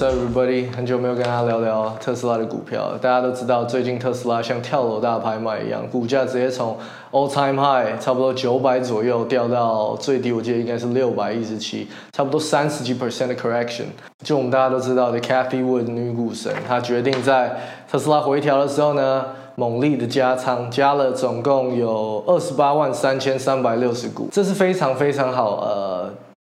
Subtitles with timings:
[0.00, 0.74] What's up, everybody？
[0.74, 2.92] 很久没有跟大家聊聊特斯拉的股票。
[3.02, 6.74] 大家都知道，最近特斯拉像跳楼大拍卖一样，股价直接从
[7.12, 13.84] all time high 差不多九百左右掉到最低，我记得应该是六百一十七，差不多三十几 percent 的 correction。
[14.24, 25.99] 就我们大家都知道的 Cathy Wood 女股神，她决定在特斯拉回调的时候呢，猛力的加仓，加了总共有二十八万三千三百六十股，这是非常非常好，呃。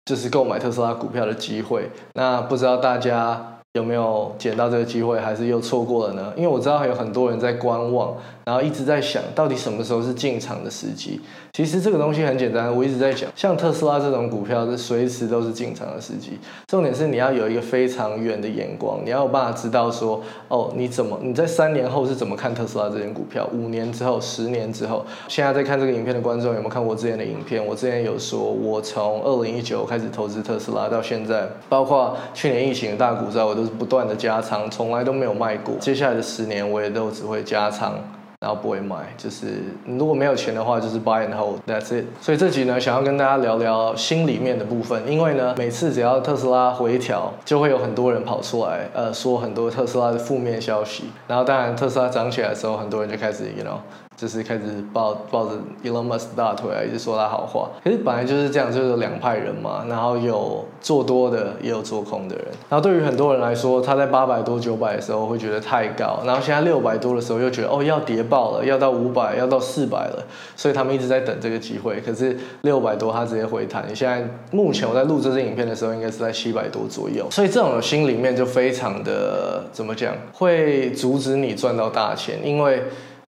[0.05, 6.31] 就是购买特斯拉股票的机会，那不知道大家有没有捡到这个机会，还是又错过了呢？
[6.35, 8.15] 因为我知道还有很多人在观望。
[8.45, 11.21] 然后一直在想到底什么时候是进场的时机。
[11.53, 16.38] 其实这个东西很简单，我一直在讲，像特斯拉这种股票是随时都是进场的时机。
[16.67, 23.49] 重点是你要有一个非常远的眼光，你要有办法知道说，哦，你怎么你在三年后是怎么看特斯拉这间股票？
[23.53, 25.05] 五年之后、十年之后？
[25.30, 27.65] 现在在看这个影片的观众有没有看过之前的影片？
[27.65, 35.75] 我之前有说，我从二零一九开始投资特斯拉到现在，包括去年疫情的大股灾，我都是不断的加仓，从来都没有卖过。
[35.80, 37.94] 接下来的十年，我也都只会加仓。
[38.39, 42.03] 然后不会卖，就是如果没有钱的话，就是 buy and hold，that's it。
[42.20, 51.05] 所以这集呢，想要跟大家聊聊心里面的部分，因为呢，每次只要特斯拉回调，就会有很多人跑出来，呃，说很多特斯拉的负面消息。
[51.25, 53.77] 然后当然特斯拉涨起来的时候，很多人就开始，you know。
[54.16, 54.61] 就是开始
[54.94, 57.69] 抱抱着 Elon Musk 大腿啊，一直说他好话。
[57.83, 59.86] 可是本来就是这样，就是两派人嘛。
[59.89, 62.45] 然后有做多的，也有做空的人。
[62.70, 70.23] 然后对于很多人来说，他在八百多、九百的时候会觉得太高，然后现在六百多的时候又觉得哦要跌爆了，要到五百，要到四百了。
[70.55, 72.00] 所以他们一直在等这个机会。
[72.00, 73.83] 可是六百多他直接回弹。
[73.89, 77.27] 你现在目前我在录这支影片的时候，应该是在七百多左右。
[77.31, 82.83] 所以这种心里面就非常的怎么讲，会阻止你赚到大钱，因为。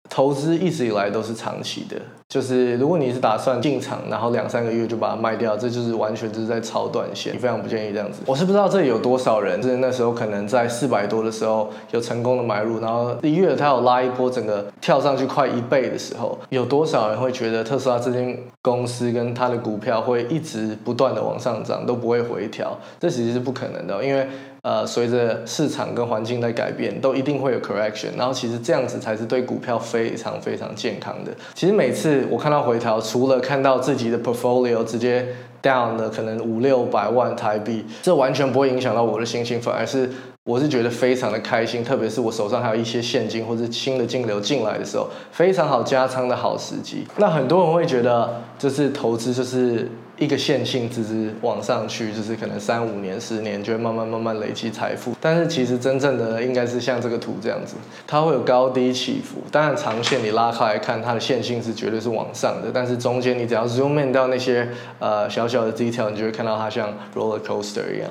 [0.08, 1.96] 投资一直以来都是长期的，
[2.28, 8.20] 就是如果你是打算进场，然后两三个月就把它卖掉，这就是完全就是在炒短线，你非常不建议这样子。
[8.26, 22.78] 我是不知道这里有多少人，就是那时候可能在四百多的时候有成功的买入，然后一月它有拉一波，整个跳上去快一倍的时候，有多少人会觉得特斯拉这间公司跟它的股票会一直不断的往上涨，都不会回调？
[23.00, 24.26] 这其实是不可能的，因为。
[24.66, 28.08] 呃，随着市场跟环境在改变，都一定会有 correction。
[28.18, 31.30] 然后其实这样子才是对股票非常非常健康的。
[31.54, 35.24] 其实每次我看到回调，除了看到自己的 portfolio 直接
[35.62, 40.10] down 了可能五六百万台币，这完全不会影响到我的心情，反而是
[40.46, 41.82] 我是觉得非常的开心。
[41.82, 47.04] 特别是我手上还有一些现金或者新的金流进来的时候，非常好加仓的好时机。
[47.16, 49.90] 那很多人会觉得，就是投资就是。
[50.18, 55.12] 一个线性只是往上去，就是可能三五年、十年就会慢慢慢慢累积财富。
[55.20, 57.74] 但是其实真正的应该是像这个图这样子，
[58.06, 59.42] 它会有高低起伏。
[59.52, 62.70] 当然长线你拉开来看，它的线性是绝对是往上的。
[62.72, 64.66] 但是中间你只要 zoom in 到那些
[64.98, 68.08] 呃小小的 detail，你就会看到它像 roller coaster 一样。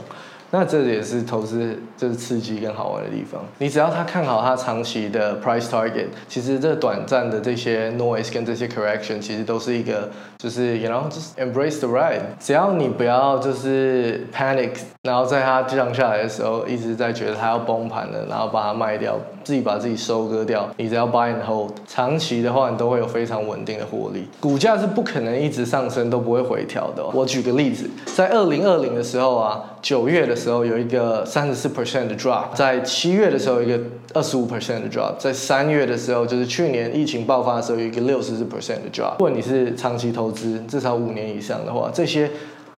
[0.51, 3.41] 那这也是投资就是刺激跟好玩的地方。
[3.57, 12.21] 你只要他看好他长期的 price target，其实这短暂的这些 noise 跟这些 correction，其实都是一个就是 you know just embrace the ride。
[12.39, 20.69] 只要你不要就是 panic，然后在它降下来的时候一直在觉得它要崩盘了，然后把它卖掉，自己把自己收割掉。
[20.77, 24.27] 你只要 buy and hold，长期的话你都会有非常稳定的获利。
[24.39, 27.05] 股价是不可能一直上升都不会回调的。
[27.13, 29.63] 我举个例子，在二零二零的时候啊。
[29.85, 33.79] 九月的时候有一个三十四 percent 的 drop，在七月的时候一个
[34.13, 39.13] 二十五 percent 的 drop，在三月的时候就是去年疫情爆发的时候有一个六十四 percent 的 drop。
[39.13, 42.29] 如果你是长期投资至少五年以上的话，这些。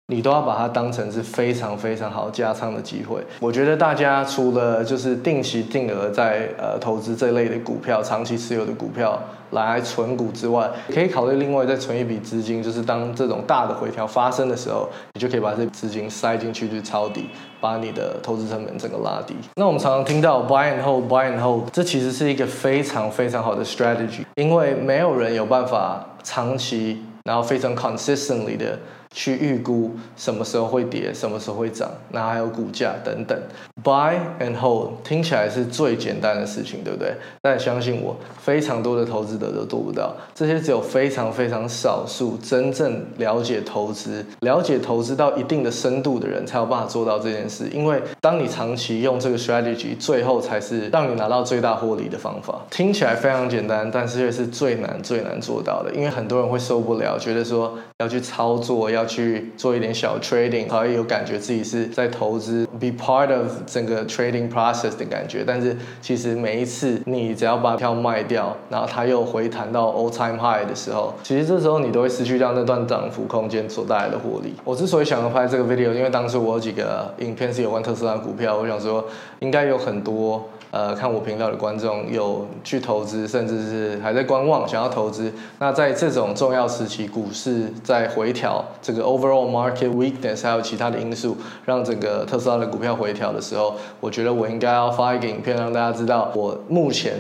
[0.10, 3.22] 你都要把它当成是非常非常好加仓的机会。
[3.42, 17.30] 我觉得大家除了就是定期定额在呃投资这类的股票，长期持有的股票来存股之外，可以考虑另外再存一笔资金，就是当这种大的回调发生的时候，你就可以把这资金塞进去去抄底，
[17.60, 19.36] 把你的投资成本整个拉低。
[19.58, 28.80] 那我们常常听到 buy and hold，buy and hold，这其实是一个非常非常好的 strategy，因为没有人有办法长期然后非常 consistently 的。
[29.10, 33.42] 去预估什么时候会跌，什么时候会涨，然后还有股价等等。
[33.84, 37.14] Buy and hold 听起来是最简单的事情，对不对？
[37.42, 40.16] 但相信我，非常多的投资者都做不到。
[40.36, 47.68] 这些只有非常非常少数真正了解投资、了解投资到一定的深度的人才有办法做到这件事。
[47.74, 52.62] 因为当你长期用这个 strategy，最后才是让你拿到最大获利的方法。
[52.70, 55.92] 听起来非常简单，但是却是最难最难做到的。
[55.94, 59.08] 因为很多人会受不了，觉得说要去操作要。
[59.08, 65.44] 去做一点小 trading，可以有感觉自己是在投资，be part of 整个 trading process 的感觉。
[65.46, 74.56] 但是其实每一次你只要把票卖掉，然后它又回弹到 all time high 的时候，其实这时候你都会失去掉那段涨幅空间所带来的获利。
[74.64, 79.06] 我之所以想要拍这个 video，因为当时我有几个影片是有关特斯拉股票，我想说
[79.42, 80.44] 应该有很多。
[80.70, 85.32] 呃，看我频道的观众有去投资，甚至是还在观望，想要投资。
[85.60, 93.57] 那在这种重要时期，股市在回调，这个 overall market weakness 还有其他的因素，让整个特斯拉的股票回调的时候，
[94.00, 97.14] 我觉得我应该要发一个影片，让大家知道我目前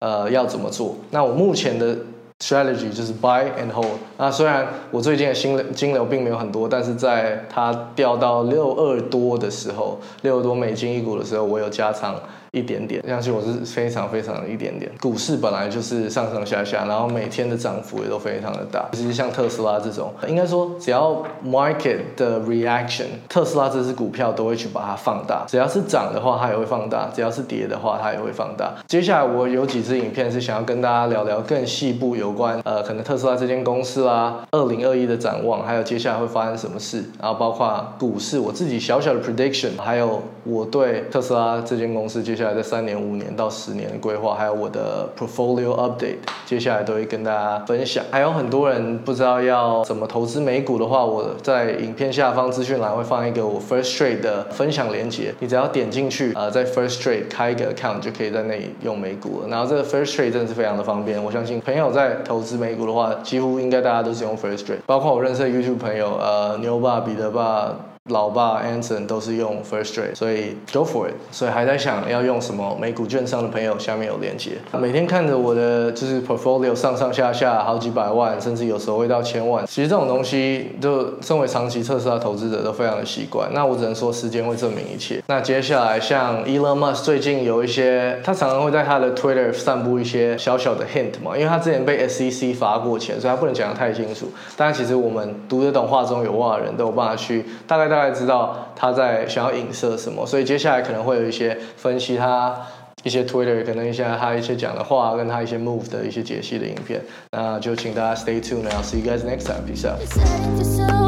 [0.00, 0.96] 呃要怎么做。
[1.10, 1.96] 那我目前的
[2.38, 3.98] strategy 就是 buy and hold。
[4.22, 12.14] 那虽然我最近的新金流并没有很多，但是在它掉到六二多的时候，六多美金一股的时候，我有加仓。
[12.54, 14.92] 一点点，相信我是非常非常的一点点。
[15.00, 18.86] 股市本来就是上上下下，然后每天的涨幅也都非常的大。
[18.92, 25.46] 其实像特斯拉这种，应该说只要 market 的 reaction，特斯拉这只股票都会去把它放大。
[25.48, 28.70] 只要是涨的话，它也会放大；只要是跌的话，它也会放大。
[28.86, 48.04] 接下来我有几支影片是想要跟大家聊聊更细部有关，呃，可能特斯拉这间公司啦，啊二零二一的展望，还有接下来会发生什么事，然后包括股市我自己小小的 prediction，还有我对特斯拉这间公司接下来的三年、五年到十年的规划，还有我的 portfolio update，接下来都会跟大家分享。
[48.10, 59.48] 还有很多人不知道要怎么投资美股的话，我在影片下方资讯栏会放一个我 First Trade 的分享链接，你只要点进去，呃，在 First Trade 开一个 account 就可以在那里用美股了。
[59.48, 67.74] 然后这个 First Trade 真的是非常的方便，我相信朋友在投资美股的话，几乎应该大家都是用 First Trade，包括我认识的 YouTube 朋友，呃，牛爸、彼得爸。
[68.10, 71.14] 老爸 Anson 都是用 First Trade，所以 Go for it。
[71.30, 74.54] 所以还在想要用什么美股券商的朋友，下面有链接。
[74.72, 79.64] 每天看着我的就是 portfolio 上上下下好几百万，甚至有时候会到千万。
[79.68, 83.48] 其实这种东西，就身为长期特斯拉投资者都非常的习惯。
[83.54, 85.22] 那我只能说时间会证明一切。
[85.28, 94.26] 那接下来像 Elon Musk 最近有一些，他常常会在他的 Twitter 散布一些小小的 hint 嘛，因为他之前被 SEC 罚过钱，所以他不能讲的太清楚。
[94.56, 97.91] 但其实我们读得懂画中有画的人都有办法去大概。
[97.92, 102.56] 大概知道他在想要影射什么，所以接下来可能会有一些分析他
[103.04, 107.00] 一些 Twitter，可能一些他一些讲的话，跟他一些 move 的一些解析的影片。
[107.32, 109.62] 那就请大家 stay tuned，然后 see you guys next time.
[109.66, 111.01] 拜拜